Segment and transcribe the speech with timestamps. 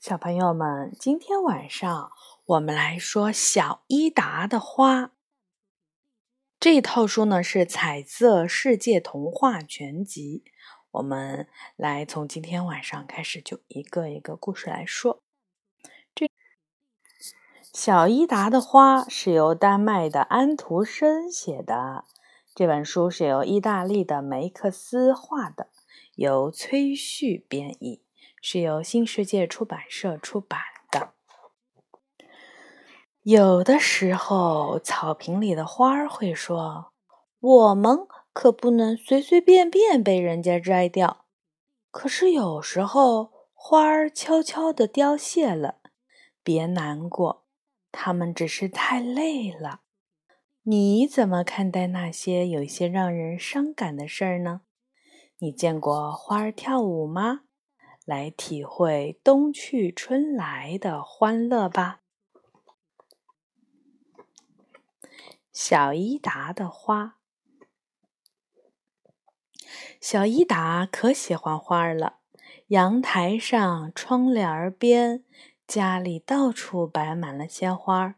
[0.00, 2.12] 小朋友们，今天晚上
[2.44, 5.02] 我们来说《小伊达的花》
[6.60, 10.44] 这套书呢，是彩色世界童话全集。
[10.92, 15.24] 我们来从今天晚上开始，就一个一个故事来说。
[16.14, 16.26] 这
[17.74, 22.04] 《小伊达的花》是由丹麦的安徒生写的，
[22.54, 25.70] 这本书是由意大利的梅克斯画的，
[26.14, 28.00] 由崔旭编译。
[28.40, 30.60] 是由新世界出版社出版
[30.90, 31.12] 的。
[33.22, 36.92] 有的时候，草坪里的花儿会说
[37.40, 41.24] ：“我们可不能随随便便被人家摘掉。”
[41.90, 45.76] 可是有时候，花儿悄悄地凋谢了。
[46.42, 47.44] 别难过，
[47.92, 49.80] 它们只是太累了。
[50.62, 54.62] 你怎么看待那些有些让人伤感的事儿呢？
[55.38, 57.40] 你见过花儿跳舞吗？
[58.08, 62.00] 来体会冬去春来的欢乐吧。
[65.52, 67.18] 小伊达的花，
[70.00, 72.20] 小伊达可喜欢花了。
[72.68, 75.22] 阳台上、窗帘边、
[75.66, 78.14] 家里到处摆满了鲜花，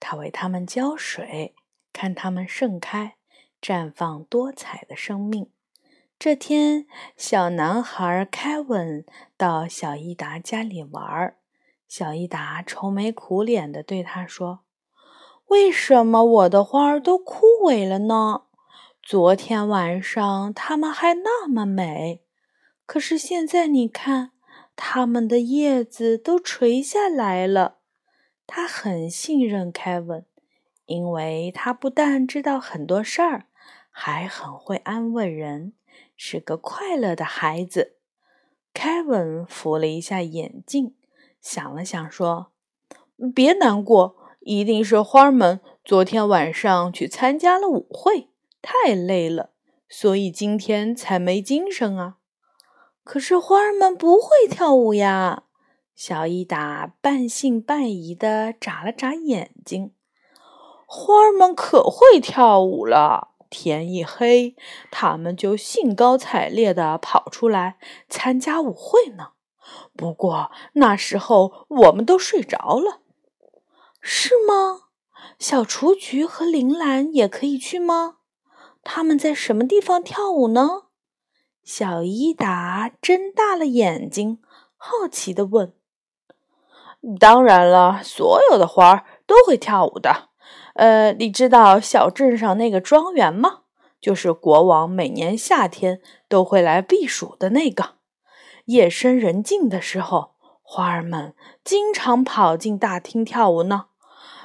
[0.00, 1.54] 他为它们浇水，
[1.92, 3.16] 看它们盛开，
[3.62, 5.52] 绽放多彩的生命。
[6.20, 9.06] 这天，小男孩凯文
[9.38, 11.38] 到小伊达家里玩儿。
[11.88, 14.60] 小伊达愁眉苦脸地对他说
[15.48, 18.42] ：“为什么我的花儿都枯萎了呢？
[19.02, 22.20] 昨天晚上它们还那么美，
[22.84, 24.32] 可是现在你看，
[24.76, 27.78] 它们的叶子都垂下来了。”
[28.46, 30.26] 他很信任凯文，
[30.84, 33.46] 因为他不但知道很多事儿，
[33.90, 35.72] 还很会安慰人。
[36.22, 37.96] 是个快乐的孩子。
[38.74, 40.94] 凯文扶了一下眼镜，
[41.40, 42.52] 想了想说
[43.34, 48.28] ：“别难过，一定是花儿们昨天晚上去参加了舞会，
[48.60, 49.52] 太累了，
[49.88, 52.18] 所以今天才没精神啊。”
[53.02, 55.44] 可是花儿们不会跳舞呀！
[55.94, 59.94] 小伊达半信半疑的眨了眨眼睛
[60.86, 64.54] ：“花儿们可会跳舞了。”天一黑，
[64.90, 67.76] 他们就兴高采烈地跑出来
[68.08, 69.32] 参加舞会呢。
[69.96, 73.00] 不过那时候我们都睡着了，
[74.00, 74.84] 是吗？
[75.38, 78.16] 小雏菊和铃兰也可以去吗？
[78.82, 80.84] 他们在什么地方跳舞呢？
[81.62, 84.40] 小伊达睁大了眼睛，
[84.76, 85.74] 好奇地问
[87.20, 90.29] ：“当然了，所有的花儿都会跳舞的。”
[90.80, 93.64] 呃，你知道小镇上那个庄园吗？
[94.00, 97.96] 就是国王每年夏天都会来避暑的那个。
[98.64, 100.30] 夜深人静的时候，
[100.62, 103.88] 花儿们经常跑进大厅跳舞呢。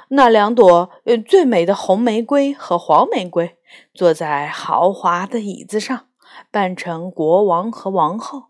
[0.10, 3.58] 那两朵呃最美的红玫瑰和黄玫瑰
[3.94, 6.08] 坐在豪华的椅子上，
[6.52, 8.48] 扮成国王和王后。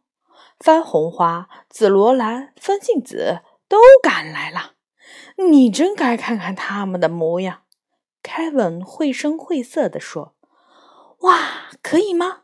[0.60, 4.72] 番红花、紫罗兰、风信子都赶来了。
[5.50, 7.60] 你真该看看他们的模样。
[8.28, 10.34] 凯文绘声绘色地说
[11.22, 12.42] ：“哇，可以吗？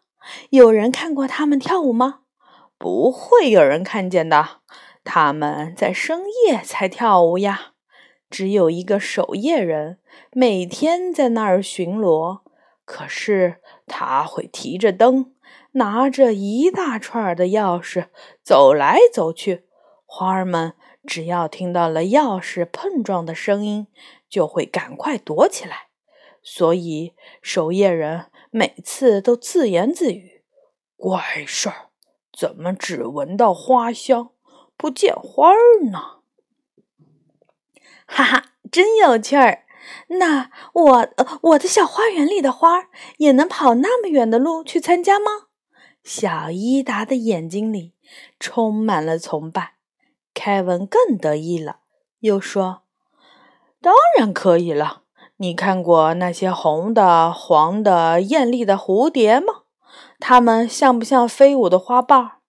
[0.52, 2.19] 有人看过他们跳舞吗？
[2.78, 4.62] 不会有人看见的。
[5.03, 7.74] 他们在深夜才跳舞呀。
[8.30, 9.97] 只有一个守夜人
[10.31, 12.42] 每天在那儿巡逻，
[12.86, 15.34] 可是他会提着灯，
[15.72, 18.09] 拿着一大串的钥匙
[18.44, 19.66] 走来走去。
[20.06, 20.75] 花儿们
[21.06, 23.88] 只要听到了钥匙碰撞的声音。”
[24.31, 25.89] 就会赶快躲起来，
[26.41, 30.44] 所以守夜人每次都自言自语
[30.95, 31.89] ：“怪事儿，
[32.31, 34.29] 怎么只闻到花香，
[34.78, 36.00] 不见花儿呢？”
[38.07, 39.66] 哈哈，真有趣儿！
[40.07, 41.09] 那我
[41.41, 42.88] 我的小花园里的花儿
[43.18, 45.50] 也能跑那么远的路去参加吗？
[46.06, 47.95] 小伊达的眼睛里
[48.39, 49.81] 充满了崇拜。
[50.44, 51.81] 凯文更得意了，
[52.21, 52.81] 又说。
[53.80, 55.04] 当然可以了。
[55.38, 59.66] 你看过那些红的、黄的、艳丽的蝴蝶吗？
[60.19, 62.39] 它们像不像飞舞的花瓣？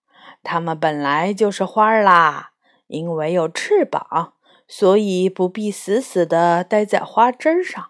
[0.42, 2.52] 它们本来就是花儿啦，
[2.86, 4.32] 因为有翅膀，
[4.66, 7.88] 所以不必死死地待在花枝上。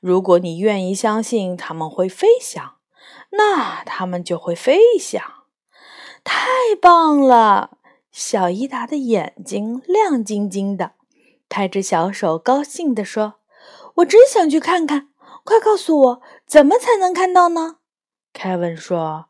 [0.00, 2.76] 如果你愿意相信它们会飞翔，
[3.32, 5.22] 那它们就会飞翔。
[6.24, 6.46] 太
[6.80, 7.76] 棒了！
[8.14, 10.92] 小伊达的眼睛亮晶晶的。
[11.48, 13.34] 拍着小手，高兴地说
[13.96, 15.08] ：“我真想去看看，
[15.42, 17.78] 快告诉我，怎么才能看到呢？”
[18.32, 19.26] 凯文说：“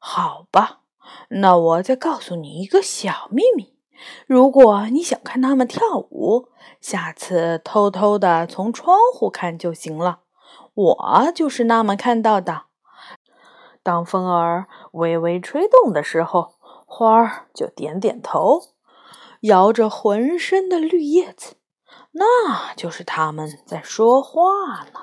[0.00, 0.80] 好吧，
[1.28, 3.76] 那我再告诉你一个小秘密。
[4.26, 6.48] 如果你想看他们跳舞，
[6.80, 10.22] 下次偷偷的从窗户看就行了。
[10.74, 12.64] 我就是那么看到的。
[13.84, 16.53] 当风儿微微吹动的时候，
[16.96, 18.68] 花儿就点点头，
[19.40, 21.56] 摇着浑身的绿叶子，
[22.12, 25.00] 那就是他们在说话呢。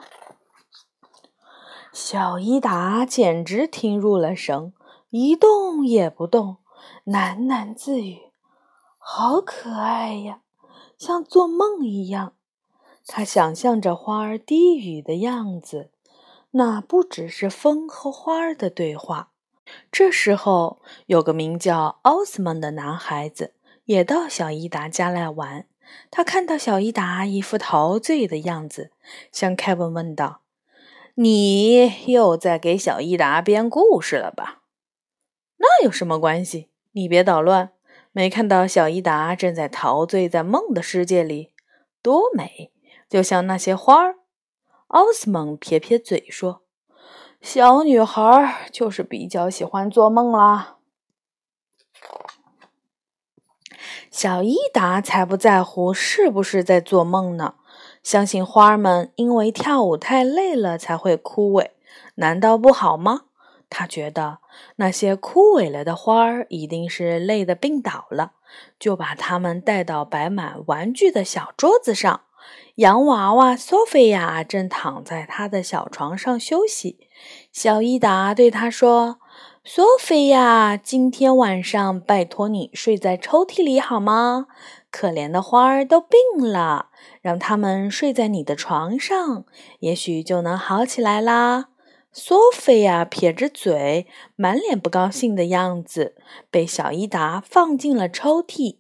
[1.92, 4.72] 小伊达简直听入了神，
[5.10, 6.60] 一动也不动，
[7.06, 8.32] 喃喃自语
[8.98, 10.44] ：“好可爱呀，
[10.98, 12.36] 像做梦一样。”
[13.06, 15.92] 他想象着花儿低语的样子，
[16.52, 19.34] 那不只是风和花儿的对话。
[19.92, 23.54] 这时候，有个名叫奥斯曼的男孩子
[23.86, 25.68] 也到小伊达家来玩。
[26.10, 28.92] 他看到小伊达一副陶醉的样子，
[29.32, 30.42] 向凯文问道
[31.16, 34.62] ：“你又在给小伊达编故事了吧
[35.60, 36.70] ？”“那有什么关系？
[36.94, 37.72] 你别捣乱。
[38.14, 41.54] 没看到小伊达正在陶醉在梦的世界里，
[42.02, 42.72] 多美！”
[43.10, 44.16] 就像那些花儿，
[44.88, 46.61] 奥斯蒙撇撇嘴说
[47.42, 50.78] ：“小女孩就是比较喜欢做梦啦。”
[54.12, 57.56] 小伊达才不在乎是不是在做梦呢，
[58.04, 61.72] 相信花儿们因为跳舞太累了才会枯萎，
[62.16, 63.24] 难道不好吗？
[63.70, 64.40] 他觉得
[64.76, 68.34] 那些枯萎了的花儿一定是累得病倒了，
[68.78, 72.26] 就把它们带到摆满玩具的小桌子上。
[72.82, 76.98] 洋娃娃索菲亚正躺在她的小床上休息。
[77.52, 79.20] 小伊达对她说
[79.64, 84.48] ：“索菲亚，今天晚上拜托你睡在抽屉里好吗？
[84.90, 86.20] 可怜的花儿都病
[86.52, 86.88] 了，
[87.22, 89.46] 让它们睡在你的床上，
[89.82, 91.68] 也许就能好起来啦。”
[92.12, 96.16] 索菲亚撇着嘴，满脸不高兴的样子，
[96.50, 98.78] 被小伊达放进了抽屉。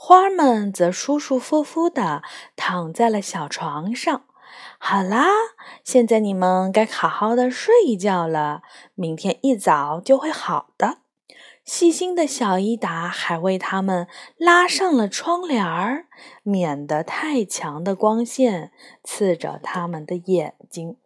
[0.00, 2.22] 花儿们则舒舒服服地
[2.54, 4.26] 躺在了小床上。
[4.78, 5.26] 好啦，
[5.82, 8.62] 现在你们该好好的睡一觉了，
[8.94, 10.98] 明天一早就会好的。
[11.64, 14.06] 细心的小伊达还为他们
[14.36, 16.06] 拉上了窗帘儿，
[16.44, 18.70] 免得太强的光线
[19.02, 20.96] 刺着他们的眼睛。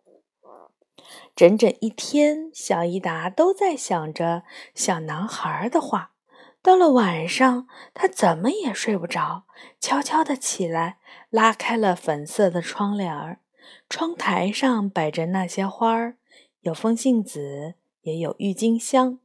[1.35, 4.43] 整整一天，小伊达都在想着
[4.75, 6.12] 小男孩的话。
[6.63, 9.45] 到了晚上，他怎么也睡不着，
[9.81, 10.99] 悄悄地起来，
[11.29, 13.41] 拉开了粉色的窗帘儿。
[13.89, 16.17] 窗台上摆着那些花儿，
[16.61, 19.19] 有风信子，也有郁金香。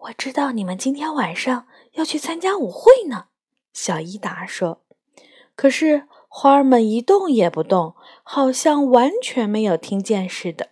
[0.00, 3.26] 我知道你们今天晚上要去参加舞会呢，
[3.72, 4.82] 小伊达说。
[5.56, 10.70] 可是花儿们一动也不动，好像完全没有听见似的。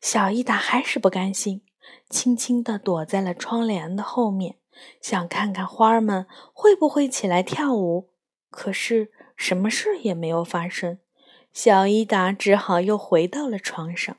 [0.00, 1.62] 小伊达还是不甘心，
[2.10, 4.56] 轻轻地躲在了窗帘的后面。
[5.00, 8.10] 想看看花儿们会不会起来跳舞，
[8.50, 10.98] 可是什么事也没有发生。
[11.52, 14.16] 小伊达只好又回到了床上。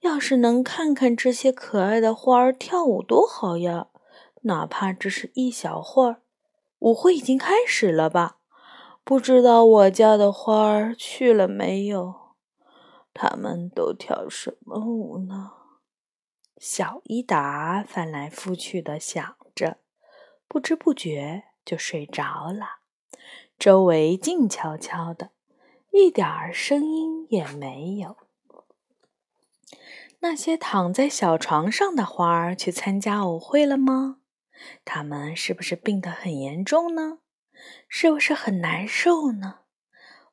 [0.00, 3.88] 要是能看看这些可爱的花儿跳舞多好呀！
[4.42, 6.22] 哪怕只是一小会儿。
[6.78, 8.36] 舞会已经开始了吧？
[9.02, 12.14] 不知道我家的花儿去了没有？
[13.12, 15.52] 他们都跳什么舞呢？
[16.60, 19.78] 小伊达翻来覆去的想着，
[20.48, 22.80] 不知不觉就睡着了。
[23.58, 25.30] 周围静悄悄的，
[25.92, 28.16] 一点儿声音也没有。
[30.20, 34.18] 那些躺在小床上的花儿去参加舞会了吗？
[34.84, 37.18] 他们是不是病得很严重呢？
[37.88, 39.60] 是不是很难受呢？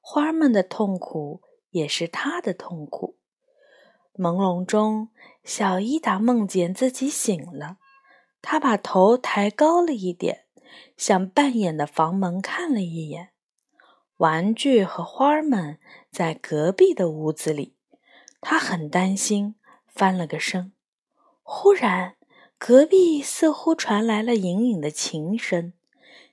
[0.02, 3.20] 花儿们的痛苦也是他的痛苦。
[4.18, 5.10] 朦胧中，
[5.44, 7.78] 小伊达梦见自己醒了。
[8.42, 10.46] 他把头抬高了一点，
[10.96, 13.30] 向半掩的房门看了一眼。
[14.18, 15.78] 玩具和花儿们
[16.10, 17.76] 在隔壁的屋子里。
[18.40, 19.56] 他很担心，
[19.88, 20.72] 翻了个身。
[21.44, 22.16] 忽然，
[22.58, 25.74] 隔壁似乎传来了隐隐的琴声。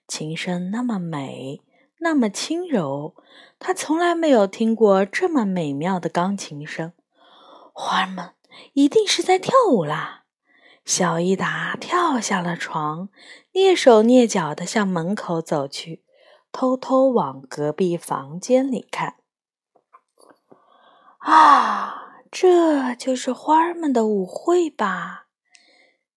[0.07, 1.63] 琴声那么美，
[1.99, 3.17] 那么轻柔，
[3.59, 6.93] 他从来没有听过这么美妙的钢琴声。
[7.73, 8.33] 花儿们
[8.75, 10.25] 一定是在跳舞啦！
[10.85, 13.09] 小伊达跳下了床，
[13.53, 16.03] 蹑手蹑脚地向门口走去，
[16.51, 19.17] 偷偷往隔壁房间里看。
[21.19, 25.27] 啊，这就是花儿们的舞会吧？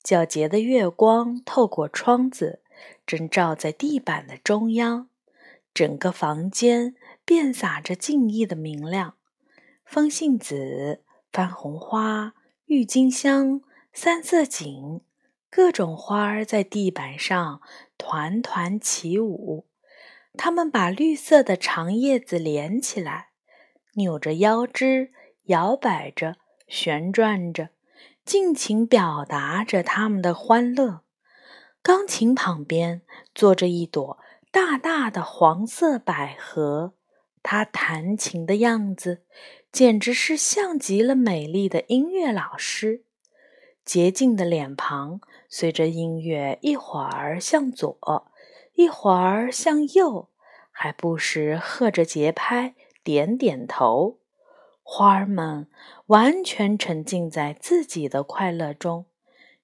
[0.03, 2.61] 皎洁的月光透过窗子，
[3.05, 5.09] 正照在地板的中央，
[5.73, 9.15] 整个房间遍洒着静谧的明亮。
[9.85, 11.03] 风信子。
[11.35, 13.59] 番红花、郁金香、
[13.91, 15.01] 三色堇，
[15.49, 17.59] 各种花儿在地板上
[17.97, 19.67] 团团起舞。
[20.37, 23.31] 它们把绿色的长叶子连起来，
[23.95, 25.11] 扭着腰肢，
[25.47, 26.37] 摇摆着，
[26.69, 27.71] 旋转着，
[28.23, 31.01] 尽情表达着它们的欢乐。
[31.81, 33.01] 钢琴旁边
[33.33, 34.19] 坐着一朵
[34.51, 36.93] 大大的黄色百合，
[37.43, 39.23] 它弹琴的样子
[39.75, 43.03] 简直是像极了美丽的音乐老师。
[43.83, 48.31] 洁净的脸庞随着音乐一会儿向左，
[48.75, 50.29] 一会儿向右，
[50.71, 54.19] 还不时和着节拍点点头。
[54.81, 55.67] 花儿们
[56.05, 59.07] 完全沉浸在自己的快乐中，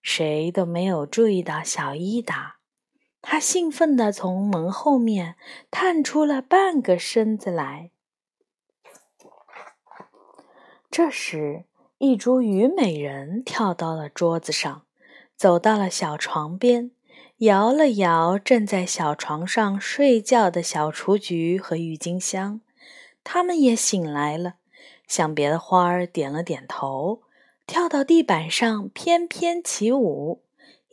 [0.01, 2.57] 谁都没有注意到小伊达。
[3.21, 5.37] 他兴奋地从门后面
[5.71, 7.91] 探出了半个身子来。
[10.91, 11.63] 这时，
[11.99, 14.83] 一株虞美人跳到了桌子上，
[15.37, 16.91] 走到了小床边，
[17.37, 22.59] 摇了摇正在小床上睡觉的小雏菊和郁金香，
[23.23, 24.55] 它们也醒来了，
[25.07, 27.21] 向别的花儿点了点头，
[27.65, 30.43] 跳到地板上翩翩起舞，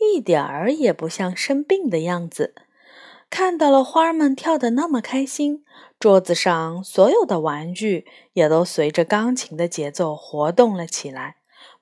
[0.00, 2.54] 一点儿也不像生病的样子。
[3.30, 5.64] 看到了花儿们跳得那么开心。
[5.98, 11.36] 桌子上所有的玩具也都随着钢琴的节奏活动了起来。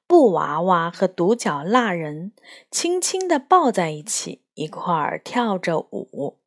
[0.07, 2.33] 布娃娃和独角蜡人
[2.71, 6.39] 轻轻地抱在一起，一块儿跳着舞。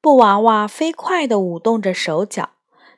[0.00, 2.50] 布娃娃飞快地舞动着手脚，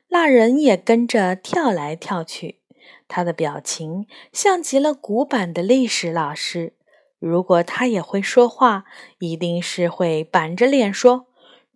[0.09, 2.61] 蜡人也跟着跳来跳去。
[3.09, 6.73] 他的表情像极了古板的历史老师。
[7.19, 8.85] 如果他也会说话，
[9.19, 11.26] 一定是会板着脸说：“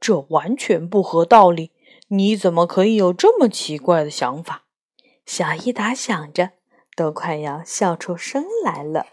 [0.01, 1.73] 这完全不合道理。”
[2.13, 4.65] 你怎么可以有这么奇怪的想法？
[5.25, 6.51] 小伊达想着，
[6.97, 9.07] 都快要笑出声来了。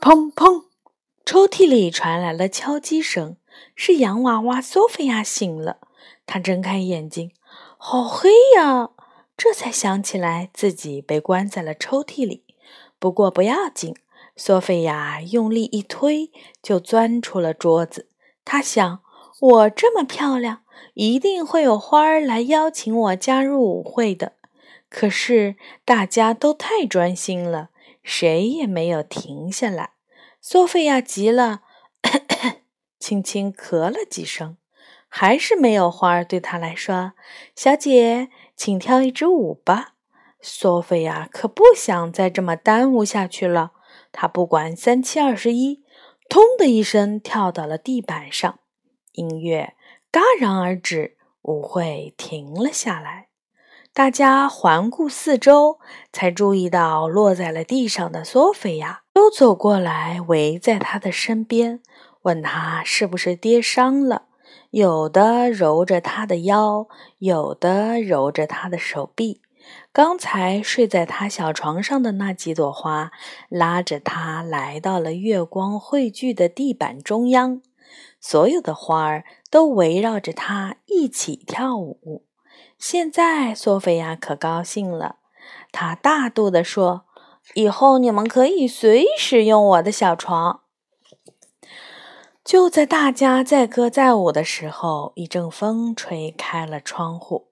[0.00, 0.64] 砰砰！
[1.26, 3.36] 抽屉里传来了敲击声，
[3.74, 5.80] 是洋娃娃索菲亚醒了。
[6.24, 7.30] 她睁开眼睛，
[7.76, 8.92] 好黑呀！
[9.36, 12.44] 这才想起来自己被关在了抽屉里。
[12.98, 13.94] 不过不要紧，
[14.34, 16.30] 索菲亚用力一推，
[16.62, 18.08] 就钻出了桌子。
[18.46, 19.02] 她想：
[19.38, 20.62] 我这么漂亮。
[20.94, 24.32] 一定会有花儿来邀请我加入舞会的，
[24.88, 27.68] 可是大家都太专心了，
[28.02, 29.90] 谁也没有停下来。
[30.40, 31.60] 索菲亚急了，
[32.98, 34.56] 轻轻咳了几声，
[35.06, 37.12] 还是没有花儿对她来说
[37.54, 39.94] ：“小姐，请跳一支舞吧。”
[40.40, 43.72] 索菲亚可不想再这么耽误下去了，
[44.12, 45.82] 她不管三七二十一，
[46.28, 48.58] 咚的一声跳到了地板上，
[49.12, 49.74] 音乐。
[50.12, 53.28] 戛然而止，舞会停了下来。
[53.92, 55.78] 大家环顾四周，
[56.12, 61.80] 才注意到落在了地上的索菲亚，都走过来围在她的身边，
[62.22, 64.24] 问她是不是跌伤了。
[64.70, 66.86] 有的揉着她的腰，
[67.18, 69.40] 有的揉着她的手臂。
[69.96, 73.12] 刚才睡在她小床上的那几朵花，
[73.48, 77.62] 拉着她来到了月光汇聚的地板中央。
[78.20, 82.26] 所有的花儿都围绕着它一起跳舞。
[82.76, 85.16] 现在，索菲亚可高兴了。
[85.72, 87.06] 她大度地说
[87.56, 90.60] ：“以后你们可以随时用我的小床。”
[92.44, 97.48] 就在大家载歌载舞的时候，一阵风吹开了窗户，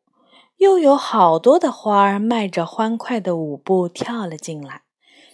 [0.59, 4.83] 又有好多的花儿迈着欢快的舞步跳了进来。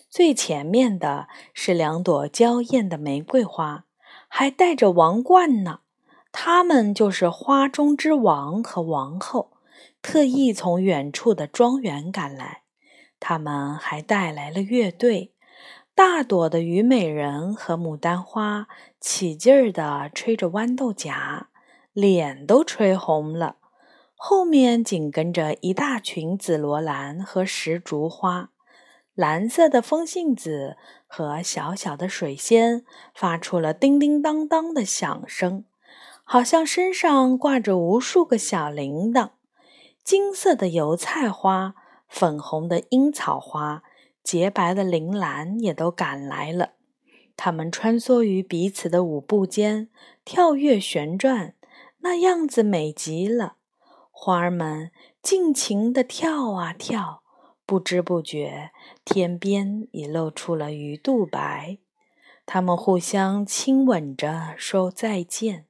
[0.08, 3.84] 最前面的是两朵娇艳的玫瑰花。
[4.32, 5.80] 还戴着王冠呢，
[6.30, 9.50] 他们就是花中之王和王后，
[10.02, 12.62] 特意从远处的庄园赶来。
[13.18, 15.32] 他们还带来了乐队，
[15.96, 18.68] 大朵的虞美人和牡丹花
[19.00, 21.48] 起劲儿地吹着豌豆荚，
[21.92, 23.56] 脸都吹红了。
[24.22, 28.50] 后面紧跟着一大群紫罗兰和石竹花。
[29.14, 32.84] 蓝色的风信子和小小的水仙
[33.14, 35.64] 发出了叮叮当当的响声，
[36.22, 39.30] 好像身上挂着无数个小铃铛。
[40.04, 41.74] 金色的油菜花、
[42.06, 43.82] 粉红的樱草花、
[44.22, 46.72] 洁白的铃兰也都赶来了。
[47.38, 49.88] 它们穿梭于彼此的舞步间，
[50.26, 51.54] 跳跃旋转，
[52.00, 53.54] 那样子美极了。
[54.22, 54.90] 花儿们
[55.22, 57.22] 尽情地跳啊跳。
[57.64, 58.70] 不知不觉，
[59.02, 61.78] 天边已露出了鱼肚白。
[62.44, 65.64] 他们互相亲吻着说再见。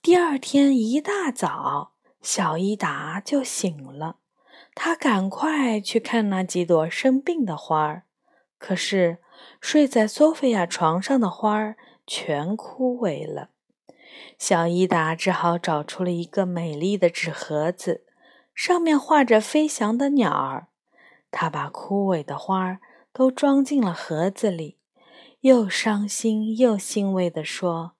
[0.00, 4.18] 第二天一大早，小伊达就醒了。
[4.76, 8.04] 他赶快去看那几朵生病的花儿。
[8.56, 9.18] 可是，
[9.60, 13.50] 睡在索菲亚床上的花儿全枯萎了。
[14.38, 18.04] 小伊达只好找出了一个美丽的纸盒子，
[18.54, 20.68] 上面画着飞翔的鸟儿。
[21.30, 22.80] 他把枯萎的花儿
[23.12, 24.78] 都装进了盒子里，
[25.40, 27.92] 又伤心又欣慰地说：“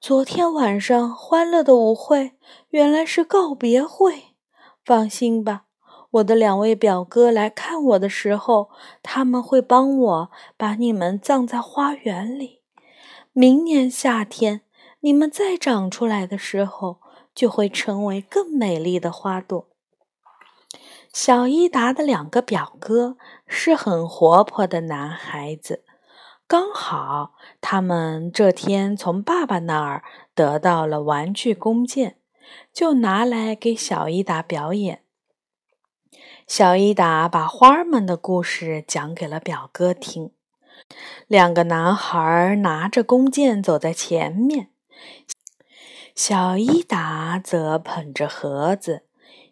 [0.00, 2.32] 昨天晚上欢乐的舞会，
[2.68, 4.34] 原来是告别会。
[4.84, 5.64] 放心吧。”
[6.14, 8.68] 我的两位表哥来看我的时候，
[9.00, 12.62] 他们会帮我把你们葬在花园里。
[13.32, 14.62] 明年夏天，
[15.02, 17.00] 你们再长出来的时候，
[17.34, 19.68] 就会成为更美丽的花朵。
[21.12, 23.16] 小伊达的两个表哥
[23.46, 25.84] 是很活泼的男孩子，
[26.46, 30.04] 刚好他们这天从爸爸那儿
[30.34, 32.18] 得到了玩具弓箭，
[32.72, 35.02] 就拿来给小伊达表演。
[36.46, 40.32] 小伊达把花儿们的故事讲给了表哥听。
[41.26, 44.70] 两个男孩拿着弓箭走在前面，
[46.14, 49.06] 小伊达则捧着盒子，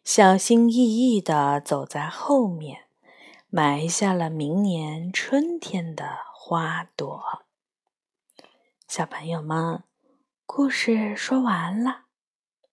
[0.05, 2.87] 小心翼翼地走在后面，
[3.49, 7.45] 埋下了明年春天的花朵。
[8.87, 9.83] 小朋友们，
[10.45, 12.02] 故事说完了，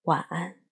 [0.02, 0.65] 晚安。